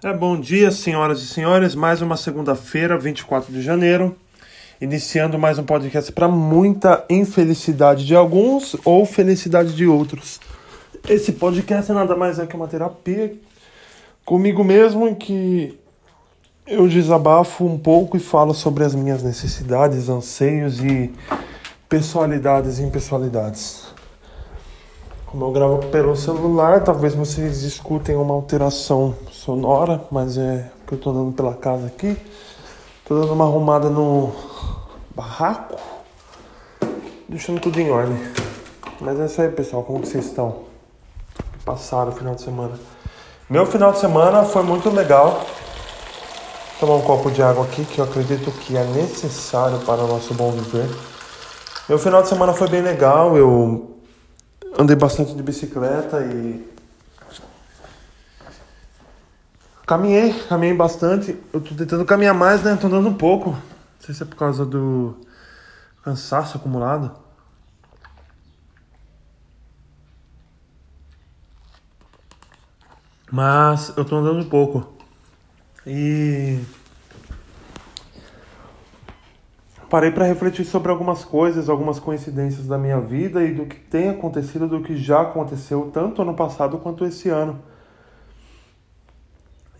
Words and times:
É, 0.00 0.12
bom 0.12 0.38
dia, 0.38 0.70
senhoras 0.70 1.20
e 1.20 1.26
senhores. 1.26 1.74
Mais 1.74 2.00
uma 2.00 2.16
segunda-feira, 2.16 2.96
24 2.96 3.52
de 3.52 3.60
janeiro. 3.60 4.14
Iniciando 4.80 5.36
mais 5.36 5.58
um 5.58 5.64
podcast 5.64 6.12
para 6.12 6.28
muita 6.28 7.04
infelicidade 7.10 8.06
de 8.06 8.14
alguns 8.14 8.76
ou 8.84 9.04
felicidade 9.04 9.74
de 9.74 9.88
outros. 9.88 10.38
Esse 11.08 11.32
podcast 11.32 11.90
é 11.90 11.94
nada 11.96 12.14
mais 12.14 12.38
é 12.38 12.46
que 12.46 12.54
uma 12.54 12.68
terapia 12.68 13.34
comigo 14.24 14.62
mesmo 14.62 15.08
em 15.08 15.16
que 15.16 15.76
eu 16.64 16.86
desabafo 16.86 17.64
um 17.64 17.76
pouco 17.76 18.16
e 18.16 18.20
falo 18.20 18.54
sobre 18.54 18.84
as 18.84 18.94
minhas 18.94 19.24
necessidades, 19.24 20.08
anseios 20.08 20.78
e 20.78 21.12
personalidades 21.88 22.78
e 22.78 22.84
impessoalidades. 22.84 23.97
Como 25.30 25.44
eu 25.44 25.50
gravo 25.52 25.78
pelo 25.88 26.16
celular, 26.16 26.82
talvez 26.82 27.14
vocês 27.14 27.62
escutem 27.62 28.16
uma 28.16 28.32
alteração 28.32 29.14
sonora, 29.30 30.02
mas 30.10 30.38
é 30.38 30.70
que 30.86 30.94
eu 30.94 30.98
tô 30.98 31.10
andando 31.10 31.34
pela 31.34 31.52
casa 31.52 31.86
aqui. 31.86 32.16
Tô 33.04 33.20
dando 33.20 33.34
uma 33.34 33.44
arrumada 33.44 33.90
no 33.90 34.32
barraco, 35.14 35.76
deixando 37.28 37.60
tudo 37.60 37.78
em 37.78 37.90
ordem. 37.90 38.16
Mas 39.02 39.20
é 39.20 39.26
isso 39.26 39.42
aí, 39.42 39.50
pessoal. 39.50 39.82
Como 39.82 39.98
vocês 39.98 40.24
estão? 40.24 40.60
Passaram 41.62 42.10
o 42.10 42.14
final 42.14 42.34
de 42.34 42.40
semana. 42.40 42.72
Meu 43.50 43.66
final 43.66 43.92
de 43.92 43.98
semana 43.98 44.44
foi 44.44 44.62
muito 44.62 44.88
legal. 44.88 45.42
Tomar 46.80 46.94
um 46.94 47.02
copo 47.02 47.30
de 47.30 47.42
água 47.42 47.64
aqui, 47.64 47.84
que 47.84 47.98
eu 47.98 48.06
acredito 48.06 48.50
que 48.50 48.78
é 48.78 48.84
necessário 48.84 49.78
para 49.80 50.02
o 50.04 50.06
nosso 50.06 50.32
bom 50.32 50.52
viver. 50.52 50.88
Meu 51.86 51.98
final 51.98 52.22
de 52.22 52.28
semana 52.28 52.54
foi 52.54 52.68
bem 52.68 52.80
legal. 52.80 53.36
Eu 53.36 53.97
andei 54.78 54.94
bastante 54.94 55.34
de 55.34 55.42
bicicleta 55.42 56.22
e 56.22 56.64
caminhei, 59.84 60.32
caminhei 60.48 60.76
bastante. 60.76 61.36
Eu 61.52 61.60
tô 61.60 61.74
tentando 61.74 62.04
caminhar 62.04 62.34
mais, 62.34 62.62
né? 62.62 62.76
Tô 62.80 62.86
andando 62.86 63.08
um 63.08 63.14
pouco. 63.14 63.50
Não 63.50 63.60
sei 64.00 64.14
se 64.14 64.22
é 64.22 64.26
por 64.26 64.36
causa 64.36 64.64
do 64.64 65.16
cansaço 66.04 66.56
acumulado. 66.56 67.12
Mas 73.30 73.92
eu 73.96 74.04
tô 74.04 74.16
andando 74.16 74.40
um 74.40 74.48
pouco. 74.48 74.92
E 75.86 76.60
parei 79.88 80.10
para 80.10 80.26
refletir 80.26 80.64
sobre 80.64 80.90
algumas 80.90 81.24
coisas, 81.24 81.68
algumas 81.68 81.98
coincidências 81.98 82.66
da 82.66 82.76
minha 82.76 83.00
vida 83.00 83.42
e 83.42 83.52
do 83.52 83.64
que 83.64 83.76
tem 83.76 84.08
acontecido, 84.10 84.68
do 84.68 84.82
que 84.82 84.96
já 84.96 85.22
aconteceu, 85.22 85.90
tanto 85.92 86.22
ano 86.22 86.34
passado 86.34 86.78
quanto 86.78 87.04
esse 87.04 87.28
ano. 87.28 87.58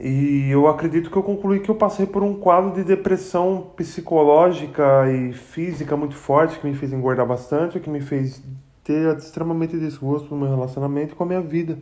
E 0.00 0.48
eu 0.50 0.68
acredito 0.68 1.10
que 1.10 1.16
eu 1.16 1.22
concluí 1.22 1.60
que 1.60 1.68
eu 1.68 1.74
passei 1.74 2.06
por 2.06 2.22
um 2.22 2.34
quadro 2.34 2.72
de 2.72 2.84
depressão 2.84 3.72
psicológica 3.76 5.10
e 5.10 5.32
física 5.32 5.96
muito 5.96 6.14
forte, 6.14 6.58
que 6.58 6.66
me 6.66 6.74
fez 6.74 6.92
engordar 6.92 7.26
bastante, 7.26 7.80
que 7.80 7.90
me 7.90 8.00
fez 8.00 8.42
ter 8.84 9.16
extremamente 9.16 9.76
desgosto 9.76 10.34
no 10.34 10.40
meu 10.40 10.54
relacionamento 10.54 11.12
e 11.12 11.16
com 11.16 11.24
a 11.24 11.26
minha 11.26 11.40
vida. 11.40 11.78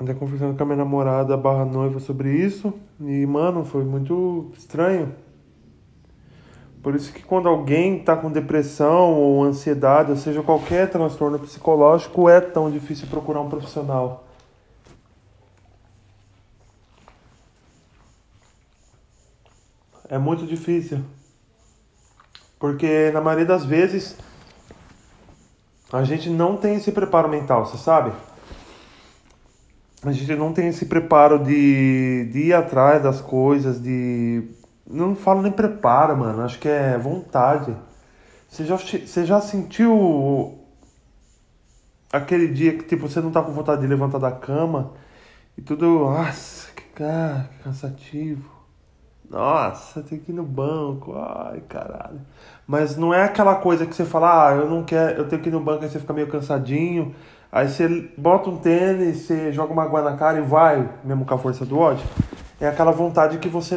Andei 0.00 0.14
conversando 0.14 0.56
com 0.56 0.62
a 0.62 0.66
minha 0.66 0.76
namorada 0.76 1.36
barra 1.36 1.64
noiva 1.64 1.98
sobre 1.98 2.30
isso 2.32 2.74
e, 3.00 3.24
mano, 3.24 3.64
foi 3.64 3.82
muito 3.82 4.52
estranho 4.56 5.14
por 6.84 6.94
isso 6.94 7.10
que 7.14 7.22
quando 7.22 7.48
alguém 7.48 7.96
está 7.96 8.14
com 8.14 8.30
depressão 8.30 9.14
ou 9.14 9.42
ansiedade, 9.42 10.10
ou 10.10 10.18
seja, 10.18 10.42
qualquer 10.42 10.90
transtorno 10.90 11.38
psicológico, 11.38 12.28
é 12.28 12.42
tão 12.42 12.70
difícil 12.70 13.06
procurar 13.08 13.40
um 13.40 13.48
profissional. 13.48 14.26
É 20.10 20.18
muito 20.18 20.46
difícil. 20.46 21.00
Porque 22.58 23.10
na 23.14 23.20
maioria 23.22 23.46
das 23.46 23.64
vezes 23.64 24.18
a 25.90 26.04
gente 26.04 26.28
não 26.28 26.58
tem 26.58 26.74
esse 26.74 26.92
preparo 26.92 27.30
mental, 27.30 27.64
você 27.64 27.78
sabe? 27.78 28.12
A 30.02 30.12
gente 30.12 30.36
não 30.36 30.52
tem 30.52 30.68
esse 30.68 30.84
preparo 30.84 31.38
de, 31.38 32.28
de 32.30 32.40
ir 32.40 32.52
atrás 32.52 33.02
das 33.02 33.22
coisas, 33.22 33.80
de 33.80 34.46
não 34.86 35.14
falo 35.14 35.42
nem 35.42 35.52
preparo, 35.52 36.16
mano. 36.16 36.42
Acho 36.42 36.58
que 36.58 36.68
é 36.68 36.98
vontade. 36.98 37.74
Você 38.48 38.64
já, 38.64 38.76
você 38.76 39.24
já 39.24 39.40
sentiu 39.40 40.58
aquele 42.12 42.48
dia 42.48 42.76
que 42.76 42.84
tipo, 42.84 43.08
você 43.08 43.20
não 43.20 43.32
tá 43.32 43.42
com 43.42 43.52
vontade 43.52 43.80
de 43.80 43.86
levantar 43.86 44.18
da 44.18 44.30
cama 44.30 44.92
e 45.56 45.62
tudo. 45.62 46.00
Nossa, 46.00 46.70
que, 46.72 46.82
cara, 46.94 47.48
que 47.50 47.64
cansativo. 47.64 48.52
Nossa, 49.28 50.02
tem 50.02 50.18
que 50.18 50.30
ir 50.30 50.34
no 50.34 50.44
banco. 50.44 51.14
Ai, 51.16 51.60
caralho. 51.68 52.20
Mas 52.66 52.96
não 52.96 53.12
é 53.12 53.24
aquela 53.24 53.56
coisa 53.56 53.86
que 53.86 53.94
você 53.94 54.04
fala, 54.04 54.48
ah, 54.48 54.54
eu 54.54 54.68
não 54.68 54.84
quero, 54.84 55.18
eu 55.18 55.28
tenho 55.28 55.42
que 55.42 55.48
ir 55.48 55.52
no 55.52 55.60
banco, 55.60 55.82
aí 55.82 55.90
você 55.90 55.98
fica 55.98 56.12
meio 56.12 56.28
cansadinho. 56.28 57.14
Aí 57.50 57.68
você 57.68 57.88
bota 58.18 58.50
um 58.50 58.58
tênis, 58.58 59.18
você 59.18 59.52
joga 59.52 59.72
uma 59.72 59.84
água 59.84 60.02
na 60.02 60.16
cara 60.16 60.38
e 60.38 60.42
vai, 60.42 60.88
mesmo 61.04 61.24
com 61.24 61.34
a 61.34 61.38
força 61.38 61.64
do 61.64 61.78
ódio 61.78 62.04
é 62.60 62.66
aquela 62.66 62.92
vontade 62.92 63.38
que 63.38 63.48
você 63.48 63.76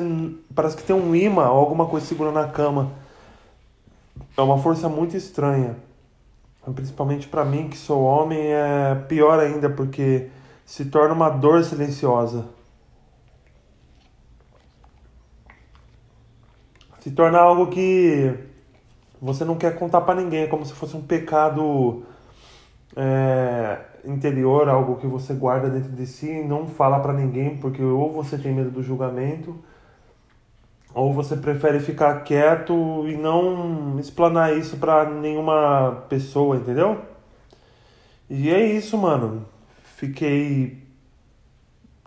parece 0.54 0.78
que 0.78 0.84
tem 0.84 0.96
um 0.96 1.16
imã 1.16 1.50
ou 1.50 1.60
alguma 1.60 1.86
coisa 1.88 2.06
segurando 2.06 2.36
na 2.36 2.48
cama. 2.48 2.92
É 4.36 4.42
uma 4.42 4.58
força 4.58 4.88
muito 4.88 5.18
estranha. 5.18 5.76
Principalmente 6.76 7.28
para 7.28 7.46
mim 7.46 7.70
que 7.70 7.78
sou 7.78 8.04
homem 8.04 8.40
é 8.40 8.96
pior 9.08 9.40
ainda 9.40 9.70
porque 9.70 10.30
se 10.66 10.86
torna 10.86 11.14
uma 11.14 11.30
dor 11.30 11.64
silenciosa. 11.64 12.46
Se 17.00 17.12
torna 17.12 17.40
algo 17.40 17.68
que 17.68 18.34
você 19.22 19.46
não 19.46 19.56
quer 19.56 19.76
contar 19.80 20.02
para 20.02 20.22
ninguém, 20.22 20.44
é 20.44 20.48
como 20.48 20.66
se 20.66 20.74
fosse 20.74 20.96
um 20.96 21.02
pecado 21.02 22.04
é, 22.96 23.80
interior, 24.08 24.70
algo 24.70 24.96
que 24.96 25.08
você 25.08 25.34
guarda 25.34 25.70
dentro 25.70 25.92
de 25.92 26.06
si 26.06 26.30
e 26.30 26.44
não 26.44 26.68
fala 26.68 27.00
para 27.00 27.14
ninguém, 27.14 27.58
porque 27.58 27.82
ou 27.84 28.12
você 28.12 28.38
tem 28.38 28.54
medo 28.54 28.72
do 28.72 28.82
julgamento, 28.82 29.56
ou 30.94 31.14
você 31.14 31.36
prefere 31.36 31.80
ficar 31.80 32.22
quieto 32.24 32.74
e 33.08 33.16
não 33.16 34.00
explanar 34.00 34.58
isso 34.58 34.78
para 34.78 35.10
nenhuma 35.10 36.06
pessoa, 36.10 36.58
entendeu? 36.58 37.00
E 38.30 38.50
é 38.50 38.66
isso, 38.66 38.98
mano. 38.98 39.46
Fiquei 39.96 40.78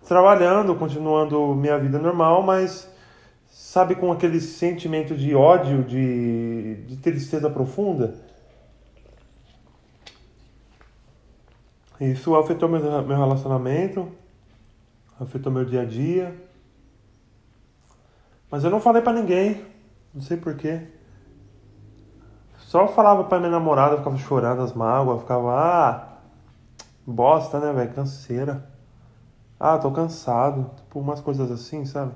trabalhando, 0.07 0.75
continuando 0.75 1.55
minha 1.55 1.79
vida 1.79 1.99
normal, 1.99 2.43
mas 2.43 2.91
sabe 3.49 3.95
com 3.95 4.11
aquele 4.11 4.41
sentimento 4.41 5.15
de 5.15 5.35
ódio, 5.35 5.85
de, 5.85 6.77
de 6.87 6.97
tristeza 6.97 7.49
profunda? 7.49 8.15
Isso 12.01 12.35
afetou 12.35 12.67
meu, 12.69 12.81
meu 12.81 13.17
relacionamento, 13.17 14.11
afetou 15.21 15.53
meu 15.53 15.67
dia 15.67 15.83
a 15.83 15.85
dia. 15.85 16.35
Mas 18.51 18.65
eu 18.65 18.71
não 18.71 18.81
falei 18.81 19.03
para 19.03 19.13
ninguém, 19.13 19.63
não 20.15 20.23
sei 20.23 20.39
porquê. 20.39 20.89
Só 22.57 22.89
falava 22.89 23.25
pra 23.25 23.39
minha 23.39 23.51
namorada, 23.51 23.99
ficava 23.99 24.17
chorando 24.17 24.63
as 24.63 24.73
mágoas, 24.73 25.21
ficava, 25.21 25.53
ah, 25.53 26.19
bosta, 27.07 27.61
né, 27.61 27.73
velho, 27.73 27.93
canseira. 27.93 28.65
Ah, 29.59 29.77
tô 29.77 29.91
cansado, 29.91 30.71
tipo 30.77 30.99
umas 31.01 31.21
coisas 31.21 31.51
assim, 31.51 31.85
sabe? 31.85 32.15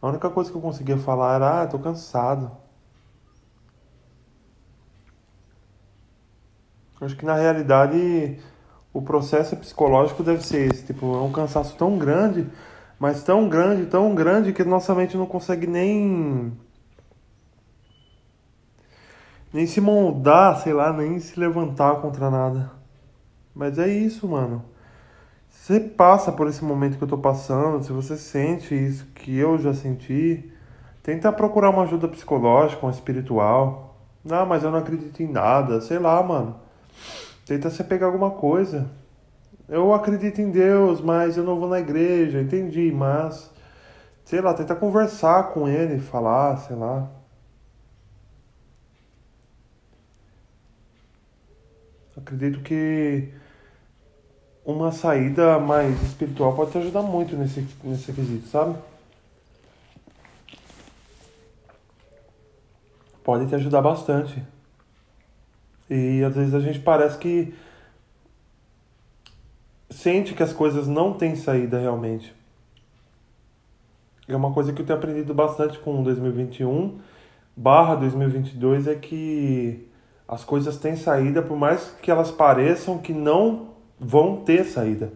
A 0.00 0.06
única 0.06 0.30
coisa 0.30 0.50
que 0.50 0.56
eu 0.56 0.62
conseguia 0.62 0.96
falar 0.96 1.34
era, 1.34 1.62
ah, 1.62 1.66
tô 1.66 1.78
cansado. 1.78 2.50
Acho 7.00 7.16
que 7.16 7.24
na 7.26 7.34
realidade 7.34 8.38
o 8.92 9.02
processo 9.02 9.56
psicológico 9.56 10.22
deve 10.22 10.44
ser 10.44 10.70
esse, 10.72 10.86
tipo, 10.86 11.14
é 11.14 11.20
um 11.20 11.30
cansaço 11.32 11.76
tão 11.76 11.98
grande, 11.98 12.46
mas 12.98 13.22
tão 13.22 13.48
grande, 13.48 13.86
tão 13.86 14.14
grande 14.14 14.52
que 14.52 14.64
nossa 14.64 14.94
mente 14.94 15.16
não 15.16 15.26
consegue 15.26 15.66
nem 15.66 16.52
nem 19.52 19.66
se 19.66 19.80
moldar, 19.80 20.58
sei 20.62 20.72
lá, 20.72 20.92
nem 20.92 21.18
se 21.18 21.38
levantar 21.38 21.96
contra 21.96 22.30
nada. 22.30 22.70
Mas 23.54 23.78
é 23.78 23.88
isso, 23.88 24.28
mano. 24.28 24.64
Você 25.48 25.80
passa 25.80 26.30
por 26.30 26.46
esse 26.48 26.64
momento 26.64 26.98
que 26.98 27.04
eu 27.04 27.08
tô 27.08 27.18
passando, 27.18 27.82
se 27.82 27.92
você 27.92 28.16
sente 28.16 28.74
isso 28.74 29.06
que 29.14 29.36
eu 29.36 29.58
já 29.58 29.74
senti, 29.74 30.52
tenta 31.02 31.32
procurar 31.32 31.70
uma 31.70 31.82
ajuda 31.84 32.08
psicológica, 32.08 32.84
uma 32.84 32.92
espiritual. 32.92 33.96
Não, 34.24 34.46
mas 34.46 34.62
eu 34.62 34.70
não 34.70 34.78
acredito 34.78 35.22
em 35.22 35.26
nada, 35.30 35.80
sei 35.80 35.98
lá, 35.98 36.22
mano. 36.22 36.65
Tenta 37.46 37.70
se 37.70 37.84
pegar 37.84 38.06
alguma 38.06 38.32
coisa. 38.32 38.90
Eu 39.68 39.94
acredito 39.94 40.40
em 40.40 40.50
Deus, 40.50 41.00
mas 41.00 41.36
eu 41.36 41.44
não 41.44 41.58
vou 41.58 41.68
na 41.68 41.80
igreja, 41.80 42.40
entendi, 42.40 42.92
mas 42.92 43.50
sei 44.24 44.40
lá, 44.40 44.52
tenta 44.52 44.74
conversar 44.74 45.52
com 45.52 45.68
ele, 45.68 46.00
falar, 46.00 46.56
sei 46.58 46.76
lá. 46.76 47.08
Acredito 52.16 52.60
que 52.62 53.32
uma 54.64 54.90
saída 54.90 55.60
mais 55.60 56.02
espiritual 56.02 56.54
pode 56.56 56.72
te 56.72 56.78
ajudar 56.78 57.02
muito 57.02 57.36
nesse, 57.36 57.64
nesse 57.84 58.12
quesito, 58.12 58.48
sabe? 58.48 58.76
Pode 63.22 63.46
te 63.48 63.54
ajudar 63.54 63.82
bastante. 63.82 64.42
E 65.88 66.22
às 66.24 66.34
vezes 66.34 66.54
a 66.54 66.60
gente 66.60 66.80
parece 66.80 67.18
que 67.18 67.54
sente 69.90 70.34
que 70.34 70.42
as 70.42 70.52
coisas 70.52 70.86
não 70.86 71.12
têm 71.12 71.36
saída 71.36 71.78
realmente. 71.78 72.34
É 74.28 74.34
uma 74.34 74.52
coisa 74.52 74.72
que 74.72 74.82
eu 74.82 74.86
tenho 74.86 74.98
aprendido 74.98 75.32
bastante 75.32 75.78
com 75.78 76.02
2021 76.02 76.98
barra 77.56 77.94
2022 77.94 78.86
é 78.86 78.94
que 78.94 79.88
as 80.28 80.44
coisas 80.44 80.76
têm 80.76 80.94
saída 80.94 81.40
por 81.40 81.56
mais 81.56 81.90
que 82.02 82.10
elas 82.10 82.30
pareçam 82.30 82.98
que 82.98 83.12
não 83.12 83.70
vão 83.98 84.44
ter 84.44 84.64
saída. 84.64 85.12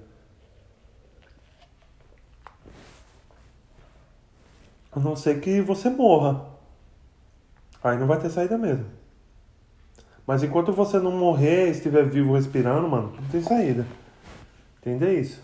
A 4.90 4.98
não 4.98 5.14
ser 5.14 5.40
que 5.40 5.60
você 5.60 5.90
morra. 5.90 6.46
Aí 7.82 7.98
não 7.98 8.06
vai 8.06 8.18
ter 8.18 8.30
saída 8.30 8.56
mesmo. 8.56 8.86
Mas 10.30 10.44
enquanto 10.44 10.72
você 10.72 11.00
não 11.00 11.10
morrer, 11.10 11.70
estiver 11.70 12.08
vivo 12.08 12.36
respirando, 12.36 12.88
mano, 12.88 13.12
não 13.20 13.28
tem 13.30 13.42
saída. 13.42 13.84
Entender 14.78 15.20
isso? 15.20 15.42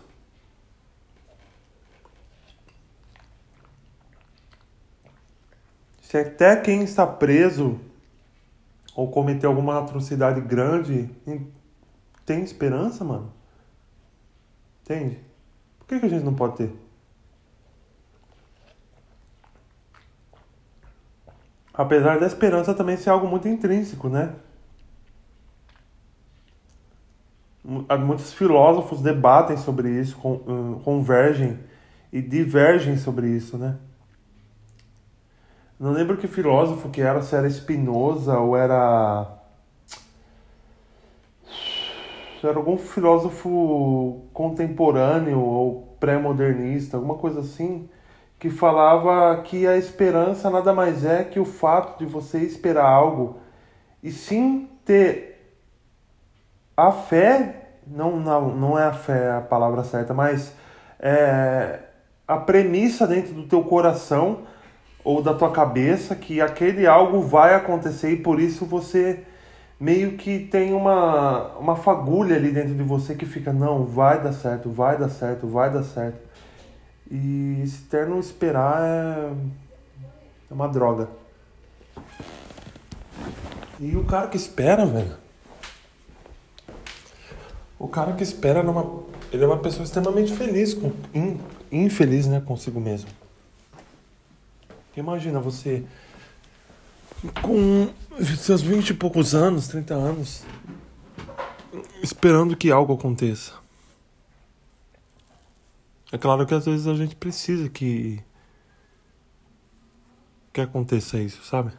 Se 6.00 6.16
até 6.16 6.54
quem 6.54 6.84
está 6.84 7.04
preso 7.04 7.80
ou 8.94 9.10
cometeu 9.10 9.50
alguma 9.50 9.76
atrocidade 9.76 10.40
grande 10.40 11.10
tem 12.24 12.44
esperança, 12.44 13.02
mano? 13.02 13.32
Entende? 14.82 15.18
Por 15.80 15.88
que, 15.88 15.98
que 15.98 16.06
a 16.06 16.10
gente 16.10 16.24
não 16.24 16.34
pode 16.36 16.58
ter? 16.58 16.72
Apesar 21.74 22.20
da 22.20 22.26
esperança 22.28 22.72
também 22.72 22.96
ser 22.96 23.10
algo 23.10 23.26
muito 23.26 23.48
intrínseco, 23.48 24.08
né? 24.08 24.32
Muitos 27.98 28.32
filósofos 28.32 29.00
debatem 29.00 29.56
sobre 29.56 29.88
isso, 29.90 30.18
hum, 30.24 30.80
convergem 30.84 31.58
e 32.12 32.20
divergem 32.20 32.96
sobre 32.96 33.28
isso, 33.28 33.56
né? 33.56 33.76
Não 35.78 35.92
lembro 35.92 36.16
que 36.16 36.26
filósofo 36.26 36.88
que 36.88 37.02
era, 37.02 37.20
se 37.22 37.36
era 37.36 37.48
Spinoza 37.48 38.38
ou 38.38 38.56
era 38.56 39.36
era 42.42 42.58
algum 42.58 42.76
filósofo 42.76 44.24
contemporâneo 44.32 45.40
ou 45.40 45.96
pré-modernista, 45.98 46.96
alguma 46.96 47.16
coisa 47.16 47.40
assim, 47.40 47.88
que 48.38 48.50
falava 48.50 49.42
que 49.42 49.66
a 49.66 49.76
esperança 49.76 50.50
nada 50.50 50.72
mais 50.72 51.04
é 51.04 51.24
que 51.24 51.40
o 51.40 51.44
fato 51.44 51.98
de 51.98 52.06
você 52.06 52.38
esperar 52.38 52.86
algo 52.86 53.38
e 54.02 54.10
sim 54.10 54.68
ter 54.84 55.56
a 56.76 56.92
fé, 56.92 57.65
não, 57.86 58.18
não, 58.18 58.54
não 58.54 58.78
é 58.78 58.84
a 58.84 58.92
fé 58.92 59.32
a 59.32 59.40
palavra 59.40 59.84
certa, 59.84 60.12
mas 60.12 60.52
é, 60.98 61.80
a 62.26 62.36
premissa 62.36 63.06
dentro 63.06 63.32
do 63.32 63.44
teu 63.44 63.62
coração 63.64 64.40
ou 65.04 65.22
da 65.22 65.32
tua 65.32 65.52
cabeça 65.52 66.16
que 66.16 66.40
aquele 66.40 66.86
algo 66.86 67.20
vai 67.20 67.54
acontecer 67.54 68.10
e 68.10 68.16
por 68.16 68.40
isso 68.40 68.66
você 68.66 69.22
meio 69.78 70.16
que 70.16 70.40
tem 70.40 70.72
uma, 70.72 71.52
uma 71.58 71.76
fagulha 71.76 72.36
ali 72.36 72.50
dentro 72.50 72.74
de 72.74 72.82
você 72.82 73.14
que 73.14 73.26
fica, 73.26 73.52
não, 73.52 73.84
vai 73.84 74.20
dar 74.22 74.32
certo, 74.32 74.70
vai 74.70 74.98
dar 74.98 75.08
certo, 75.08 75.46
vai 75.46 75.70
dar 75.70 75.84
certo. 75.84 76.18
E 77.10 77.60
esse 77.62 77.82
terno 77.82 78.18
esperar 78.18 78.82
é, 78.82 79.32
é 80.50 80.54
uma 80.54 80.66
droga. 80.66 81.08
E 83.78 83.94
o 83.94 84.04
cara 84.04 84.26
que 84.28 84.36
espera, 84.36 84.84
velho. 84.86 85.25
O 87.78 87.88
cara 87.88 88.14
que 88.14 88.22
espera 88.22 88.62
numa, 88.62 89.02
ele 89.32 89.44
é 89.44 89.46
uma 89.46 89.58
pessoa 89.58 89.84
extremamente 89.84 90.32
feliz, 90.32 90.72
com, 90.72 90.92
in, 91.14 91.38
infeliz, 91.70 92.26
né, 92.26 92.40
consigo 92.40 92.80
mesmo. 92.80 93.10
Imagina 94.96 95.38
você 95.40 95.84
com 97.42 97.92
seus 98.38 98.62
vinte 98.62 98.90
e 98.90 98.94
poucos 98.94 99.34
anos, 99.34 99.68
30 99.68 99.94
anos, 99.94 100.42
esperando 102.02 102.56
que 102.56 102.70
algo 102.70 102.94
aconteça. 102.94 103.52
É 106.10 106.16
claro 106.16 106.46
que 106.46 106.54
às 106.54 106.64
vezes 106.64 106.86
a 106.86 106.94
gente 106.94 107.14
precisa 107.14 107.68
que 107.68 108.22
que 110.52 110.60
aconteça 110.62 111.18
isso, 111.18 111.44
sabe? 111.44 111.70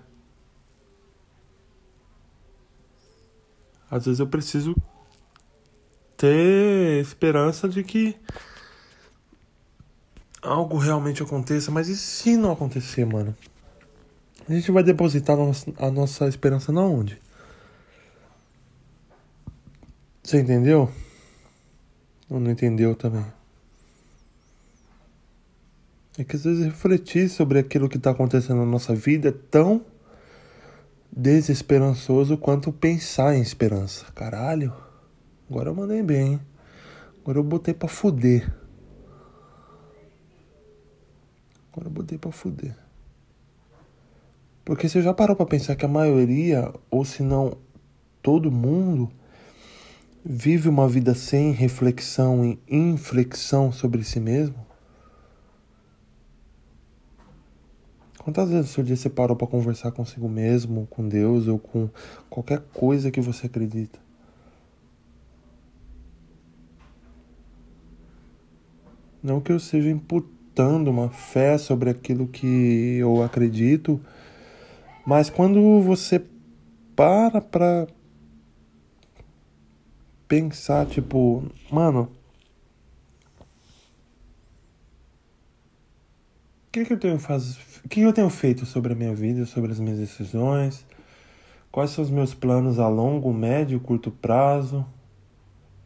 Às 3.89 4.05
vezes 4.05 4.19
eu 4.19 4.27
preciso 4.27 4.75
ter 6.17 6.99
esperança 6.99 7.69
de 7.69 7.83
que 7.83 8.17
algo 10.41 10.77
realmente 10.77 11.21
aconteça, 11.21 11.69
mas 11.69 11.87
e 11.87 11.95
se 11.95 12.35
não 12.35 12.51
acontecer, 12.51 13.05
mano? 13.05 13.35
A 14.49 14.53
gente 14.53 14.71
vai 14.71 14.81
depositar 14.81 15.37
a 15.77 15.91
nossa, 15.91 16.27
esperança 16.27 16.71
na 16.71 16.81
onde? 16.81 17.21
Você 20.23 20.39
entendeu? 20.39 20.89
Ou 22.29 22.39
não 22.39 22.51
entendeu 22.51 22.95
também? 22.95 23.25
É 26.17 26.23
que 26.23 26.35
às 26.35 26.43
vezes 26.43 26.65
refletir 26.65 27.29
sobre 27.29 27.59
aquilo 27.59 27.87
que 27.87 27.97
está 27.97 28.11
acontecendo 28.11 28.59
na 28.59 28.65
nossa 28.65 28.95
vida 28.95 29.29
é 29.29 29.31
tão 29.31 29.85
desesperançoso 31.11 32.37
quanto 32.37 32.71
pensar 32.71 33.35
em 33.35 33.41
esperança. 33.41 34.05
Caralho, 34.15 34.73
agora 35.49 35.69
eu 35.69 35.75
mandei 35.75 36.03
bem, 36.03 36.33
hein? 36.33 36.41
Agora 37.21 37.39
eu 37.39 37.43
botei 37.43 37.73
pra 37.73 37.89
fuder. 37.89 38.53
Agora 41.71 41.87
eu 41.87 41.91
botei 41.91 42.17
pra 42.17 42.31
fuder. 42.31 42.75
Porque 44.63 44.89
você 44.89 45.01
já 45.01 45.13
parou 45.13 45.35
para 45.35 45.45
pensar 45.45 45.75
que 45.75 45.85
a 45.85 45.89
maioria, 45.89 46.73
ou 46.89 47.05
se 47.05 47.23
não 47.23 47.57
todo 48.21 48.51
mundo, 48.51 49.09
vive 50.25 50.67
uma 50.67 50.87
vida 50.89 51.13
sem 51.13 51.51
reflexão 51.51 52.43
e 52.43 52.59
inflexão 52.67 53.71
sobre 53.71 54.03
si 54.03 54.19
mesmo? 54.19 54.65
Quantas 58.19 58.49
vezes 58.49 58.65
no 58.65 58.73
seu 58.73 58.83
dia 58.83 58.97
você 58.97 59.09
parou 59.09 59.37
para 59.37 59.47
conversar 59.47 59.91
consigo 59.91 60.27
mesmo, 60.27 60.85
com 60.87 61.07
Deus 61.07 61.47
ou 61.47 61.57
com 61.57 61.89
qualquer 62.29 62.59
coisa 62.73 63.09
que 63.09 63.21
você 63.21 63.47
acredita? 63.47 64.06
Não 69.21 69.41
que 69.41 69.51
eu 69.51 69.59
seja 69.59 69.89
imputando 69.89 70.89
uma 70.89 71.09
fé 71.09 71.57
sobre 71.57 71.89
aquilo 71.89 72.27
que 72.27 72.97
eu 72.99 73.23
acredito 73.23 74.01
mas 75.07 75.29
quando 75.29 75.79
você 75.79 76.21
para 76.93 77.39
pra 77.39 77.87
pensar, 80.27 80.85
tipo, 80.85 81.49
mano, 81.71 82.11
o 86.67 86.71
que, 86.73 86.83
que 86.83 86.91
eu 86.91 86.99
tenho 86.99 87.17
faz... 87.19 87.55
o 87.85 87.87
que 87.87 88.01
eu 88.01 88.11
tenho 88.11 88.29
feito 88.29 88.65
sobre 88.65 88.91
a 88.91 88.95
minha 88.97 89.15
vida, 89.15 89.45
sobre 89.45 89.71
as 89.71 89.79
minhas 89.79 89.97
decisões? 89.97 90.85
Quais 91.71 91.91
são 91.91 92.03
os 92.03 92.09
meus 92.09 92.33
planos 92.33 92.77
a 92.77 92.89
longo, 92.89 93.33
médio, 93.33 93.79
curto 93.79 94.11
prazo? 94.11 94.85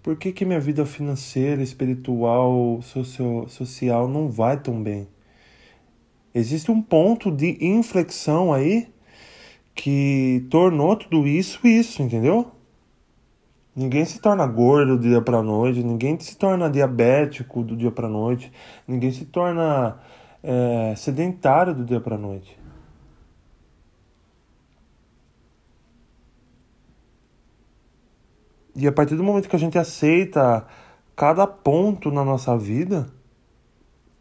Por 0.03 0.15
que, 0.15 0.31
que 0.31 0.45
minha 0.45 0.59
vida 0.59 0.83
financeira, 0.85 1.61
espiritual, 1.61 2.81
socio, 2.81 3.45
social 3.47 4.07
não 4.07 4.29
vai 4.29 4.59
tão 4.59 4.81
bem? 4.81 5.07
Existe 6.33 6.71
um 6.71 6.81
ponto 6.81 7.29
de 7.31 7.57
inflexão 7.63 8.51
aí 8.51 8.87
que 9.75 10.45
tornou 10.49 10.95
tudo 10.95 11.27
isso 11.27 11.67
isso, 11.67 12.01
entendeu? 12.01 12.51
Ninguém 13.75 14.03
se 14.03 14.19
torna 14.19 14.45
gordo 14.47 14.97
do 14.97 15.07
dia 15.07 15.21
para 15.21 15.41
noite, 15.43 15.83
ninguém 15.83 16.19
se 16.19 16.35
torna 16.35 16.69
diabético 16.69 17.63
do 17.63 17.75
dia 17.75 17.91
para 17.91 18.09
noite, 18.09 18.51
ninguém 18.87 19.11
se 19.11 19.25
torna 19.25 19.99
é, 20.43 20.93
sedentário 20.97 21.73
do 21.75 21.85
dia 21.85 22.01
para 22.01 22.17
noite. 22.17 22.60
E 28.75 28.87
a 28.87 28.91
partir 28.91 29.15
do 29.15 29.23
momento 29.23 29.49
que 29.49 29.55
a 29.55 29.59
gente 29.59 29.77
aceita 29.77 30.65
cada 31.15 31.45
ponto 31.45 32.09
na 32.09 32.23
nossa 32.23 32.57
vida, 32.57 33.07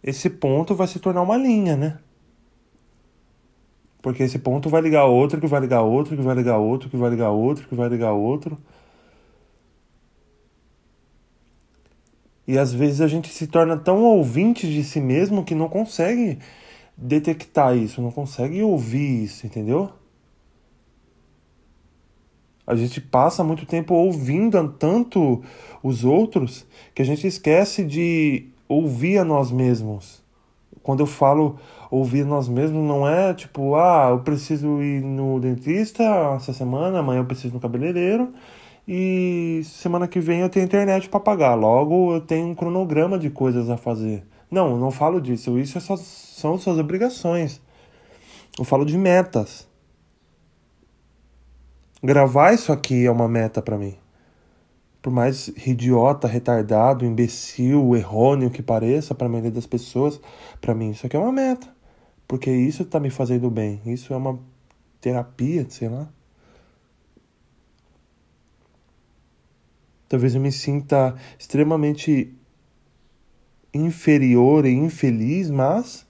esse 0.02 0.28
ponto 0.28 0.74
vai 0.74 0.86
se 0.86 0.98
tornar 0.98 1.22
uma 1.22 1.36
linha, 1.36 1.76
né? 1.76 1.98
Porque 4.02 4.22
esse 4.22 4.38
ponto 4.38 4.68
vai 4.68 4.80
ligar 4.80 5.04
outro, 5.04 5.40
que 5.40 5.46
vai 5.46 5.60
ligar 5.60 5.82
outro, 5.82 6.16
que 6.16 6.22
vai 6.22 6.34
ligar 6.34 6.58
outro, 6.58 6.88
que 6.88 6.96
vai 6.96 7.10
ligar 7.10 7.30
outro, 7.30 7.68
que 7.68 7.74
vai 7.74 7.88
ligar 7.88 8.12
outro. 8.12 8.58
E 12.46 12.58
às 12.58 12.72
vezes 12.72 13.00
a 13.00 13.06
gente 13.06 13.28
se 13.28 13.46
torna 13.46 13.76
tão 13.76 14.02
ouvinte 14.02 14.66
de 14.66 14.82
si 14.82 15.00
mesmo 15.00 15.44
que 15.44 15.54
não 15.54 15.68
consegue 15.68 16.38
detectar 16.96 17.76
isso, 17.76 18.02
não 18.02 18.10
consegue 18.10 18.62
ouvir 18.62 19.24
isso, 19.24 19.46
entendeu? 19.46 19.92
A 22.70 22.76
gente 22.76 23.00
passa 23.00 23.42
muito 23.42 23.66
tempo 23.66 23.94
ouvindo 23.94 24.68
tanto 24.78 25.42
os 25.82 26.04
outros 26.04 26.64
que 26.94 27.02
a 27.02 27.04
gente 27.04 27.26
esquece 27.26 27.84
de 27.84 28.46
ouvir 28.68 29.18
a 29.18 29.24
nós 29.24 29.50
mesmos. 29.50 30.22
Quando 30.80 31.00
eu 31.00 31.06
falo 31.06 31.58
ouvir 31.90 32.24
nós 32.24 32.48
mesmos, 32.48 32.80
não 32.86 33.08
é 33.08 33.34
tipo, 33.34 33.74
ah, 33.74 34.10
eu 34.10 34.20
preciso 34.20 34.80
ir 34.80 35.02
no 35.02 35.40
dentista 35.40 36.04
essa 36.36 36.52
semana, 36.52 37.00
amanhã 37.00 37.18
eu 37.18 37.24
preciso 37.24 37.54
no 37.54 37.58
cabeleireiro 37.58 38.32
e 38.86 39.62
semana 39.64 40.06
que 40.06 40.20
vem 40.20 40.38
eu 40.38 40.48
tenho 40.48 40.64
internet 40.64 41.08
para 41.08 41.18
pagar. 41.18 41.56
Logo 41.56 42.14
eu 42.14 42.20
tenho 42.20 42.46
um 42.46 42.54
cronograma 42.54 43.18
de 43.18 43.30
coisas 43.30 43.68
a 43.68 43.76
fazer. 43.76 44.22
Não, 44.48 44.70
eu 44.70 44.78
não 44.78 44.92
falo 44.92 45.20
disso. 45.20 45.58
Isso 45.58 45.76
é 45.76 45.80
só, 45.80 45.96
são 45.96 46.56
suas 46.56 46.78
obrigações. 46.78 47.60
Eu 48.56 48.64
falo 48.64 48.84
de 48.84 48.96
metas. 48.96 49.68
Gravar 52.02 52.54
isso 52.54 52.72
aqui 52.72 53.04
é 53.04 53.10
uma 53.10 53.28
meta 53.28 53.60
para 53.60 53.76
mim. 53.76 53.94
Por 55.02 55.12
mais 55.12 55.48
idiota, 55.66 56.26
retardado, 56.26 57.04
imbecil, 57.04 57.94
errôneo 57.94 58.50
que 58.50 58.62
pareça 58.62 59.14
para 59.14 59.26
a 59.26 59.30
maioria 59.30 59.50
das 59.50 59.66
pessoas, 59.66 60.20
para 60.60 60.74
mim 60.74 60.90
isso 60.90 61.06
aqui 61.06 61.16
é 61.16 61.18
uma 61.18 61.32
meta. 61.32 61.68
Porque 62.26 62.50
isso 62.50 62.84
tá 62.84 62.98
me 62.98 63.10
fazendo 63.10 63.50
bem. 63.50 63.82
Isso 63.84 64.14
é 64.14 64.16
uma 64.16 64.38
terapia, 65.00 65.66
sei 65.68 65.88
lá. 65.88 66.08
Talvez 70.08 70.34
eu 70.34 70.40
me 70.40 70.52
sinta 70.52 71.14
extremamente 71.38 72.34
inferior 73.74 74.64
e 74.64 74.72
infeliz, 74.72 75.50
mas 75.50 76.06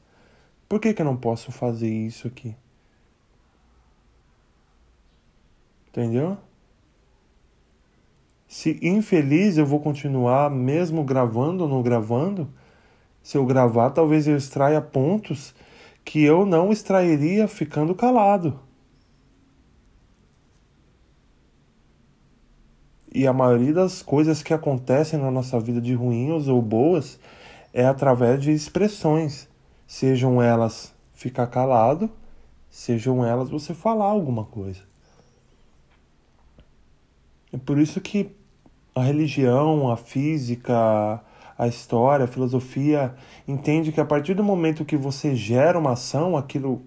por 0.68 0.80
que, 0.80 0.94
que 0.94 1.02
eu 1.02 1.06
não 1.06 1.16
posso 1.16 1.50
fazer 1.50 1.90
isso 1.90 2.26
aqui? 2.28 2.54
Entendeu? 5.90 6.38
Se 8.47 8.78
infeliz 8.82 9.59
eu 9.59 9.66
vou 9.66 9.80
continuar 9.80 10.50
mesmo 10.50 11.04
gravando 11.04 11.64
ou 11.64 11.68
não 11.68 11.82
gravando, 11.82 12.49
se 13.23 13.37
eu 13.37 13.44
gravar, 13.44 13.90
talvez 13.90 14.26
eu 14.26 14.37
extraia 14.37 14.80
pontos 14.80 15.54
que 16.04 16.23
eu 16.23 16.47
não 16.47 16.73
extrairia 16.73 17.47
ficando 17.47 17.94
calado. 17.94 18.59
E 23.12 23.26
a 23.26 23.32
maioria 23.32 23.73
das 23.73 24.02
coisas 24.02 24.42
que 24.42 24.54
acontecem 24.54 25.18
na 25.18 25.30
nossa 25.30 25.59
vida 25.59 25.80
de 25.80 25.94
ruins 25.94 26.47
ou 26.47 26.62
boas 26.62 27.18
é 27.73 27.85
através 27.85 28.40
de 28.40 28.52
expressões, 28.52 29.49
sejam 29.87 30.40
elas 30.40 30.94
ficar 31.12 31.49
calado, 31.49 32.11
sejam 32.68 33.25
elas 33.25 33.50
você 33.50 33.75
falar 33.75 34.06
alguma 34.06 34.44
coisa. 34.44 34.89
É 37.52 37.59
por 37.59 37.78
isso 37.78 38.00
que 38.00 38.35
a 38.95 39.02
religião, 39.02 39.90
a 39.90 39.97
física, 39.97 41.23
a 41.59 41.66
história, 41.66 42.25
a 42.25 42.28
filosofia 42.28 43.14
entende 43.47 43.92
que 43.92 44.00
a 44.00 44.04
partir 44.04 44.35
do 44.35 44.42
momento 44.42 44.85
que 44.85 44.97
você 44.97 45.35
gera 45.35 45.78
uma 45.78 45.92
ação, 45.92 46.37
aquilo 46.37 46.83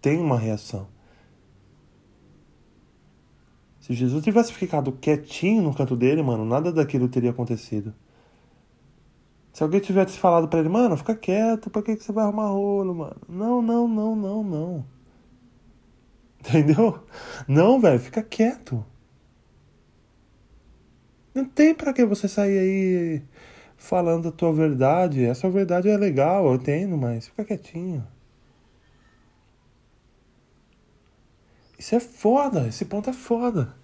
tem 0.00 0.18
uma 0.18 0.38
reação. 0.38 0.88
Se 3.80 3.94
Jesus 3.94 4.22
tivesse 4.22 4.52
ficado 4.52 4.92
quietinho 4.92 5.62
no 5.62 5.74
canto 5.74 5.96
dele, 5.96 6.22
mano, 6.22 6.44
nada 6.44 6.72
daquilo 6.72 7.08
teria 7.08 7.30
acontecido. 7.30 7.94
Se 9.52 9.62
alguém 9.62 9.80
tivesse 9.80 10.18
falado 10.18 10.48
para 10.48 10.60
ele, 10.60 10.68
mano, 10.68 10.96
fica 10.96 11.14
quieto, 11.14 11.70
pra 11.70 11.82
que, 11.82 11.96
que 11.96 12.04
você 12.04 12.12
vai 12.12 12.24
arrumar 12.24 12.48
rolo, 12.48 12.94
mano? 12.94 13.16
Não, 13.28 13.60
não, 13.60 13.88
não, 13.88 14.16
não, 14.16 14.44
não. 14.44 14.84
Entendeu? 16.40 17.00
Não, 17.48 17.80
velho, 17.80 17.98
fica 17.98 18.22
quieto. 18.22 18.84
Não 21.34 21.44
tem 21.44 21.74
para 21.74 21.92
que 21.92 22.04
você 22.04 22.26
sair 22.26 22.58
aí 22.58 23.22
falando 23.76 24.28
a 24.28 24.32
tua 24.32 24.52
verdade. 24.52 25.24
Essa 25.24 25.48
verdade 25.48 25.88
é 25.88 25.96
legal, 25.96 26.46
eu 26.46 26.54
entendo, 26.54 26.96
mas 26.96 27.28
fica 27.28 27.44
quietinho. 27.44 28.06
Isso 31.78 31.94
é 31.94 32.00
foda, 32.00 32.68
esse 32.68 32.84
ponto 32.84 33.08
é 33.08 33.12
foda. 33.12 33.74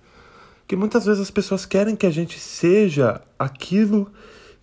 Que 0.66 0.76
muitas 0.76 1.06
vezes 1.06 1.22
as 1.22 1.30
pessoas 1.30 1.64
querem 1.64 1.96
que 1.96 2.06
a 2.06 2.10
gente 2.10 2.38
seja 2.38 3.22
aquilo 3.38 4.12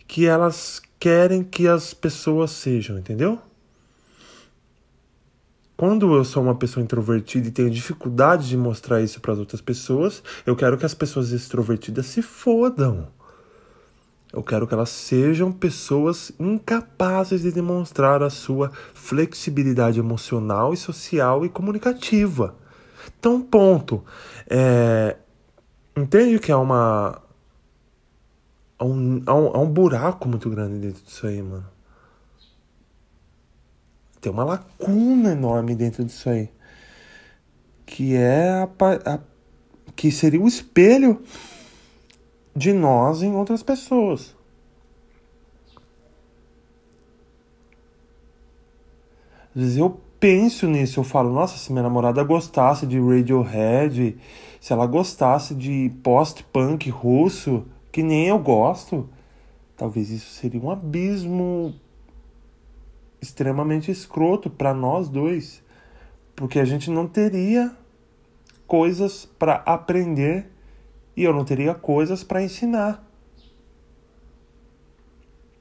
que 0.07 0.27
elas 0.27 0.81
querem 0.99 1.43
que 1.43 1.67
as 1.67 1.93
pessoas 1.93 2.51
sejam, 2.51 2.99
entendeu? 2.99 3.41
Quando 5.75 6.15
eu 6.15 6.23
sou 6.23 6.43
uma 6.43 6.53
pessoa 6.53 6.83
introvertida 6.83 7.47
e 7.47 7.51
tenho 7.51 7.69
dificuldade 7.69 8.47
de 8.47 8.55
mostrar 8.55 9.01
isso 9.01 9.19
para 9.19 9.33
as 9.33 9.39
outras 9.39 9.59
pessoas, 9.59 10.21
eu 10.45 10.55
quero 10.55 10.77
que 10.77 10.85
as 10.85 10.93
pessoas 10.93 11.31
extrovertidas 11.31 12.05
se 12.05 12.21
fodam. 12.21 13.07
Eu 14.31 14.43
quero 14.43 14.67
que 14.67 14.73
elas 14.73 14.89
sejam 14.89 15.51
pessoas 15.51 16.31
incapazes 16.39 17.41
de 17.41 17.51
demonstrar 17.51 18.21
a 18.21 18.29
sua 18.29 18.71
flexibilidade 18.93 19.99
emocional 19.99 20.73
e 20.73 20.77
social 20.77 21.43
e 21.43 21.49
comunicativa. 21.49 22.55
Então, 23.19 23.41
ponto. 23.41 24.03
É, 24.47 25.17
entende 25.97 26.39
que 26.39 26.51
há 26.51 26.57
uma. 26.57 27.21
Há 28.77 28.85
um, 28.85 29.21
há, 29.25 29.33
um, 29.35 29.47
há 29.47 29.59
um 29.59 29.69
buraco 29.69 30.27
muito 30.27 30.49
grande 30.49 30.79
dentro 30.79 31.03
disso 31.03 31.27
aí, 31.27 31.41
mano 31.41 31.72
tem 34.23 34.31
uma 34.31 34.45
lacuna 34.45 35.33
enorme 35.33 35.75
dentro 35.75 36.03
disso 36.05 36.29
aí. 36.29 36.49
Que 37.85 38.15
é 38.15 38.49
a, 38.49 38.69
a, 39.05 39.19
que 39.97 40.09
seria 40.09 40.41
o 40.41 40.47
espelho 40.47 41.21
de 42.55 42.71
nós 42.71 43.21
em 43.21 43.35
outras 43.35 43.61
pessoas. 43.61 44.33
Às 49.53 49.61
vezes 49.61 49.77
eu 49.77 49.99
penso 50.21 50.67
nisso, 50.67 51.01
eu 51.01 51.03
falo, 51.03 51.29
nossa, 51.29 51.57
se 51.57 51.73
minha 51.73 51.83
namorada 51.83 52.23
gostasse 52.23 52.87
de 52.87 52.99
Radiohead, 52.99 54.17
se 54.61 54.71
ela 54.71 54.87
gostasse 54.87 55.53
de 55.53 55.91
post-punk 56.01 56.89
russo, 56.89 57.65
que 57.91 58.01
nem 58.01 58.27
eu 58.27 58.39
gosto, 58.39 59.07
talvez 59.75 60.09
isso 60.09 60.31
seria 60.33 60.61
um 60.61 60.71
abismo 60.71 61.75
extremamente 63.23 63.89
escroto 63.89 64.49
para 64.49 64.73
nós 64.73 65.07
dois, 65.07 65.63
porque 66.35 66.59
a 66.59 66.65
gente 66.65 66.91
não 66.91 67.07
teria 67.07 67.71
coisas 68.67 69.25
para 69.25 69.55
aprender 69.65 70.51
e 71.15 71.23
eu 71.23 71.33
não 71.33 71.45
teria 71.45 71.73
coisas 71.73 72.23
para 72.23 72.43
ensinar. 72.43 73.03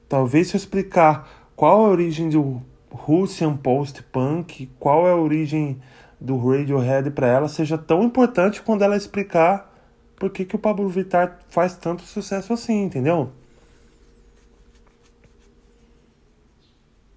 Talvez 0.09 0.49
se 0.49 0.57
eu 0.57 0.59
explicar 0.59 1.51
qual 1.57 1.87
é 1.87 1.87
a 1.87 1.91
origem 1.91 2.29
do 2.29 2.61
Russian 2.91 3.57
post-punk, 3.57 4.69
qual 4.79 5.07
é 5.07 5.13
a 5.13 5.17
origem 5.17 5.81
do 6.21 6.37
Radiohead 6.37 7.11
para 7.13 7.27
ela, 7.27 7.49
seja 7.49 7.79
tão 7.79 8.03
importante 8.03 8.61
quando 8.61 8.83
ela 8.83 8.97
explicar 8.97 9.73
por 10.17 10.31
que, 10.31 10.45
que 10.45 10.57
o 10.57 10.59
Pablo 10.59 10.89
Vittar 10.89 11.39
faz 11.49 11.77
tanto 11.77 12.03
sucesso 12.03 12.53
assim, 12.53 12.85
entendeu? 12.85 13.33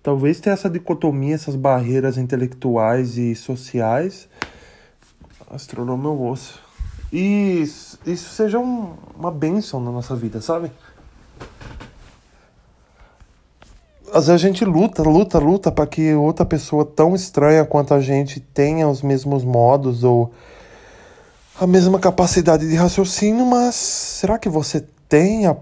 Talvez 0.05 0.39
ter 0.39 0.51
essa 0.51 0.69
dicotomia, 0.69 1.33
essas 1.33 1.55
barreiras 1.55 2.15
intelectuais 2.15 3.17
e 3.17 3.33
sociais. 3.33 4.29
Astronou 5.49 5.97
meu 5.97 6.21
osso. 6.27 6.61
E 7.11 7.63
isso 7.63 8.29
seja 8.29 8.59
um, 8.59 8.93
uma 9.17 9.31
bênção 9.31 9.79
na 9.79 9.89
nossa 9.89 10.15
vida, 10.15 10.39
sabe? 10.41 10.71
Às 14.13 14.27
vezes 14.27 14.29
a 14.29 14.37
gente 14.37 14.63
luta, 14.63 15.01
luta, 15.01 15.39
luta 15.39 15.71
para 15.71 15.87
que 15.87 16.13
outra 16.13 16.45
pessoa 16.45 16.85
tão 16.85 17.15
estranha 17.15 17.65
quanto 17.65 17.91
a 17.95 17.99
gente 17.99 18.39
tenha 18.39 18.87
os 18.87 19.01
mesmos 19.01 19.43
modos 19.43 20.03
ou 20.03 20.31
a 21.59 21.65
mesma 21.65 21.97
capacidade 21.97 22.69
de 22.69 22.75
raciocínio, 22.75 23.43
mas 23.43 23.73
será 23.73 24.37
que 24.37 24.49
você 24.49 24.85
tem 25.09 25.47
a 25.47 25.57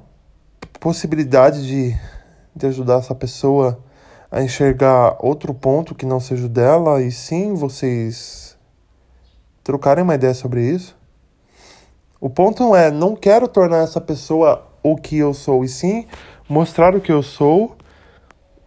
possibilidade 0.81 1.65
de, 1.65 1.97
de 2.53 2.65
ajudar 2.65 2.97
essa 2.97 3.15
pessoa 3.15 3.81
a 4.33 4.41
enxergar 4.41 5.15
outro 5.19 5.53
ponto 5.53 5.93
que 5.93 6.07
não 6.07 6.19
seja 6.19 6.47
o 6.47 6.49
dela 6.49 6.99
e 7.03 7.11
sim 7.11 7.53
vocês 7.53 8.57
trocarem 9.63 10.03
uma 10.03 10.15
ideia 10.15 10.33
sobre 10.33 10.67
isso. 10.67 10.97
O 12.19 12.31
ponto 12.31 12.75
é, 12.75 12.89
não 12.89 13.15
quero 13.15 13.47
tornar 13.47 13.83
essa 13.83 14.01
pessoa 14.01 14.67
o 14.81 14.95
que 14.95 15.19
eu 15.19 15.35
sou, 15.35 15.63
e 15.63 15.69
sim 15.69 16.07
mostrar 16.49 16.95
o 16.95 16.99
que 16.99 17.11
eu 17.11 17.21
sou 17.21 17.77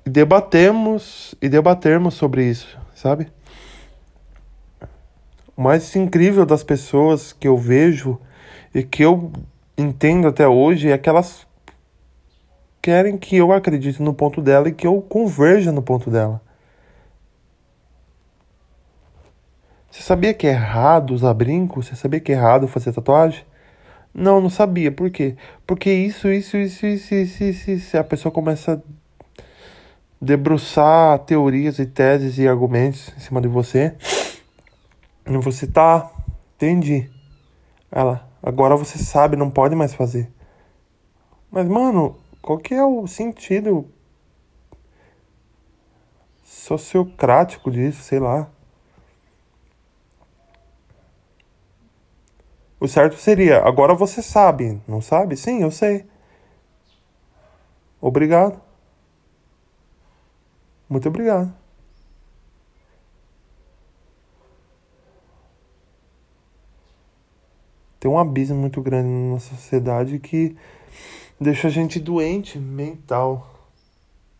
e 0.06 0.11
debatemos 0.11 1.35
e 1.42 1.49
debatermos 1.49 2.14
sobre 2.14 2.44
isso, 2.44 2.78
sabe? 2.94 3.26
O 5.56 5.62
mais 5.62 5.96
incrível 5.96 6.46
das 6.46 6.62
pessoas 6.62 7.32
que 7.32 7.49
eu 7.49 7.58
vejo 7.58 8.20
e 8.73 8.85
que 8.85 9.02
eu 9.02 9.32
entendo 9.76 10.28
até 10.28 10.46
hoje 10.46 10.92
é 10.92 10.96
que 10.96 11.08
elas 11.08 11.45
querem 12.86 13.18
que 13.18 13.34
eu 13.34 13.50
acredite 13.50 14.00
no 14.00 14.14
ponto 14.14 14.40
dela 14.40 14.68
e 14.68 14.72
que 14.72 14.86
eu 14.86 15.02
converja 15.02 15.72
no 15.72 15.82
ponto 15.82 16.08
dela. 16.08 16.40
Você 19.90 20.04
sabia 20.04 20.32
que 20.32 20.46
é 20.46 20.50
errado 20.50 21.10
usar 21.10 21.34
brinco? 21.34 21.82
Você 21.82 21.96
sabia 21.96 22.20
que 22.20 22.30
é 22.30 22.36
errado 22.36 22.68
fazer 22.68 22.92
tatuagem? 22.92 23.44
Não, 24.14 24.40
não 24.40 24.48
sabia. 24.48 24.92
Por 24.92 25.10
quê? 25.10 25.34
Porque 25.66 25.92
isso, 25.92 26.28
isso, 26.28 26.56
isso, 26.56 26.86
isso, 26.86 27.12
isso, 27.12 27.42
isso, 27.42 27.70
isso. 27.72 27.98
A 27.98 28.04
pessoa 28.04 28.30
começa 28.30 28.74
a 28.74 29.42
debruçar 30.20 31.18
teorias 31.24 31.80
e 31.80 31.86
teses 31.86 32.38
e 32.38 32.46
argumentos 32.46 33.12
em 33.16 33.20
cima 33.20 33.40
de 33.40 33.48
você. 33.48 33.96
E 35.26 35.36
você 35.38 35.66
tá. 35.66 36.08
Entendi. 36.54 37.10
Ela, 37.90 38.28
agora 38.40 38.76
você 38.76 38.96
sabe, 38.96 39.34
não 39.34 39.50
pode 39.50 39.74
mais 39.74 39.92
fazer. 39.92 40.30
Mas, 41.50 41.66
mano, 41.66 42.16
qual 42.46 42.60
que 42.60 42.72
é 42.72 42.84
o 42.84 43.08
sentido 43.08 43.90
sociocrático 46.44 47.72
disso, 47.72 48.04
sei 48.04 48.20
lá. 48.20 48.48
O 52.78 52.86
certo 52.86 53.16
seria, 53.16 53.58
agora 53.64 53.94
você 53.96 54.22
sabe, 54.22 54.80
não 54.86 55.00
sabe? 55.00 55.36
Sim, 55.36 55.62
eu 55.62 55.72
sei. 55.72 56.06
Obrigado. 58.00 58.60
Muito 60.88 61.08
obrigado. 61.08 61.52
Tem 67.98 68.08
um 68.08 68.16
abismo 68.20 68.56
muito 68.56 68.80
grande 68.80 69.08
na 69.08 69.32
nossa 69.32 69.52
sociedade 69.56 70.20
que 70.20 70.56
deixa 71.40 71.68
a 71.68 71.70
gente 71.70 72.00
doente 72.00 72.58
mental. 72.58 73.70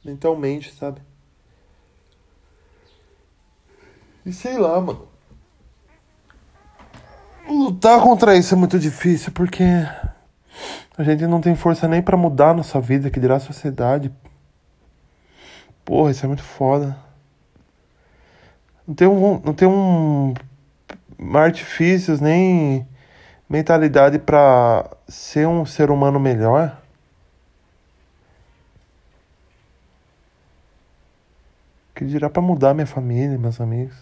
Mentalmente, 0.05 0.73
sabe? 0.75 1.01
E 4.25 4.33
sei 4.33 4.59
lá, 4.59 4.81
mano. 4.81 5.07
Lutar 7.49 8.01
contra 8.01 8.37
isso 8.37 8.55
é 8.55 8.57
muito 8.57 8.79
difícil 8.79 9.31
porque 9.31 9.63
a 10.99 11.05
gente 11.05 11.27
não 11.27 11.41
tem 11.41 11.55
força 11.55 11.87
nem 11.87 12.03
para 12.03 12.17
mudar 12.17 12.55
nossa 12.55 12.81
vida, 12.81 13.11
que 13.11 13.21
dirá 13.21 13.37
a 13.37 13.41
sociedade. 13.41 14.13
Porra, 15.85 16.11
isso 16.11 16.25
é 16.25 16.29
muito 16.29 16.43
foda. 16.43 16.97
Não 18.87 18.95
tem 18.95 19.07
um, 19.07 19.41
não 19.45 19.55
tem 19.55 19.69
um 19.69 20.35
artifícios 21.35 22.21
nem 22.21 22.87
mentalidade 23.49 24.19
para 24.19 24.91
ser 25.09 25.47
um 25.47 25.65
ser 25.65 25.91
humano 25.91 26.19
melhor. 26.19 26.83
Que 31.97 32.05
dirá 32.05 32.29
para 32.29 32.43
mudar 32.43 32.75
minha 32.75 32.87
família, 32.87 33.39
meus 33.39 33.59
amigos. 33.59 33.97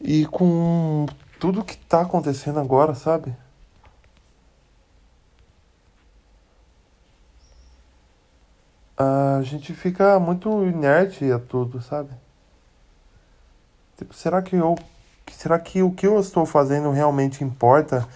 E 0.00 0.24
com 0.26 1.06
tudo 1.40 1.64
que 1.64 1.76
tá 1.76 2.02
acontecendo 2.02 2.60
agora, 2.60 2.94
sabe? 2.94 3.34
A 8.96 9.40
gente 9.42 9.74
fica 9.74 10.18
muito 10.20 10.64
inerte 10.64 11.30
a 11.32 11.40
tudo, 11.40 11.82
sabe? 11.82 12.10
Tipo, 13.96 14.14
será 14.14 14.40
que 14.42 14.54
eu 14.54 14.76
será 15.32 15.58
que 15.58 15.82
o 15.82 15.90
que 15.92 16.06
eu 16.06 16.18
estou 16.20 16.46
fazendo 16.46 16.90
realmente 16.92 17.42
importa 17.42 18.08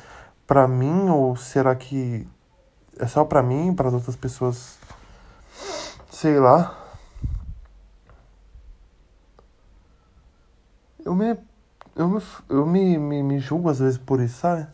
para 0.47 0.69
mim 0.69 1.09
ou 1.09 1.37
será 1.37 1.75
que 1.75 2.27
é 2.99 3.07
só 3.07 3.25
para 3.25 3.43
mim, 3.43 3.75
para 3.75 3.89
outras 3.89 4.17
pessoas? 4.17 4.79
Sei 6.11 6.39
lá. 6.39 6.79
Eu 11.05 11.15
me 11.15 11.37
eu 11.95 12.09
me, 12.09 12.23
eu 12.49 12.67
me, 12.67 12.99
me, 12.99 13.23
me 13.23 13.39
julgo 13.39 13.69
às 13.69 13.79
vezes 13.79 13.99
por 13.99 14.21
isso, 14.21 14.39
sabe? 14.39 14.67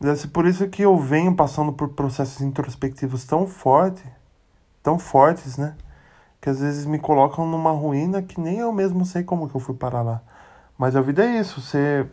Deve 0.00 0.16
ser 0.16 0.28
por 0.28 0.46
isso 0.46 0.68
que 0.68 0.82
eu 0.82 0.96
venho 0.96 1.34
passando 1.34 1.72
por 1.72 1.90
processos 1.90 2.40
introspectivos 2.40 3.24
tão 3.24 3.46
fortes, 3.46 4.04
tão 4.82 4.98
fortes, 4.98 5.56
né? 5.56 5.76
Que 6.40 6.50
às 6.50 6.60
vezes 6.60 6.84
me 6.84 6.98
colocam 6.98 7.46
numa 7.46 7.70
ruína 7.70 8.22
que 8.22 8.40
nem 8.40 8.58
eu 8.58 8.72
mesmo 8.72 9.04
sei 9.04 9.22
como 9.22 9.48
que 9.48 9.56
eu 9.56 9.60
fui 9.60 9.74
parar 9.74 10.02
lá. 10.02 10.22
Mas 10.76 10.94
a 10.94 11.00
vida 11.00 11.24
é 11.24 11.40
isso, 11.40 11.60
você 11.60 12.06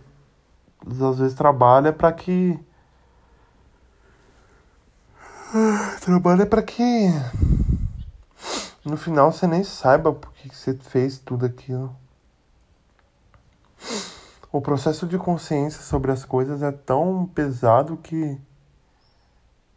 às 0.86 1.20
vezes 1.20 1.36
trabalha 1.36 1.94
para 1.94 2.12
que 2.12 2.60
trabalha 6.02 6.46
para 6.46 6.62
que 6.62 7.10
no 8.84 8.98
final 8.98 9.32
você 9.32 9.48
nem 9.48 9.64
saiba 9.64 10.12
por 10.14 10.32
que 10.34 10.54
você 10.54 10.74
fez 10.76 11.18
tudo 11.18 11.46
aquilo. 11.46 11.96
O 14.52 14.62
processo 14.62 15.08
de 15.08 15.18
consciência 15.18 15.82
sobre 15.82 16.12
as 16.12 16.24
coisas 16.26 16.62
é 16.62 16.72
tão 16.72 17.26
pesado 17.26 17.98
que 17.98 18.40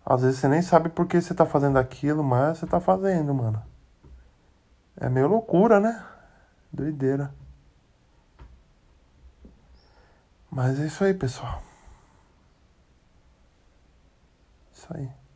às 0.04 0.22
vezes 0.22 0.40
você 0.40 0.48
nem 0.48 0.62
sabe 0.62 0.88
por 0.88 1.06
que 1.06 1.20
você 1.20 1.34
tá 1.34 1.44
fazendo 1.44 1.78
aquilo, 1.78 2.24
mas 2.24 2.58
você 2.58 2.66
tá 2.66 2.80
fazendo, 2.80 3.34
mano. 3.34 3.62
É 4.96 5.08
meio 5.08 5.28
loucura, 5.28 5.78
né? 5.78 6.04
Doideira. 6.72 7.32
Mas 10.50 10.80
é 10.80 10.86
isso 10.86 11.04
aí, 11.04 11.12
pessoal. 11.12 11.62
Isso 14.72 14.86
aí. 14.90 15.27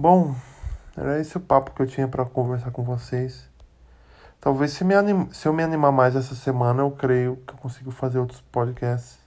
Bom, 0.00 0.32
era 0.96 1.18
esse 1.18 1.36
o 1.36 1.40
papo 1.40 1.72
que 1.72 1.82
eu 1.82 1.86
tinha 1.88 2.06
para 2.06 2.24
conversar 2.24 2.70
com 2.70 2.84
vocês. 2.84 3.50
Talvez 4.40 4.70
se, 4.70 4.84
me 4.84 4.94
se 5.32 5.48
eu 5.48 5.52
me 5.52 5.60
animar 5.60 5.90
mais 5.90 6.14
essa 6.14 6.36
semana, 6.36 6.82
eu 6.82 6.92
creio 6.92 7.34
que 7.44 7.52
eu 7.52 7.58
consigo 7.58 7.90
fazer 7.90 8.20
outros 8.20 8.40
podcasts 8.40 9.18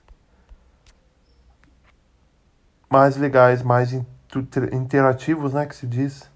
mais 2.90 3.18
legais, 3.18 3.62
mais 3.62 3.92
interativos, 4.72 5.52
né? 5.52 5.66
Que 5.66 5.76
se 5.76 5.86
diz. 5.86 6.32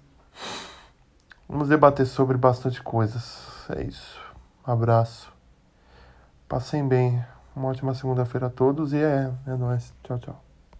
Vamos 1.48 1.70
debater 1.70 2.04
sobre 2.04 2.36
bastante 2.36 2.82
coisas. 2.82 3.40
É 3.70 3.84
isso. 3.84 4.20
Abraço. 4.62 5.32
Passem 6.46 6.86
bem. 6.86 7.24
Uma 7.56 7.68
ótima 7.68 7.94
segunda-feira 7.94 8.48
a 8.48 8.50
todos 8.50 8.92
e 8.92 8.98
é, 8.98 9.32
é 9.46 9.56
nóis. 9.56 9.94
Tchau, 10.02 10.18
tchau. 10.18 10.45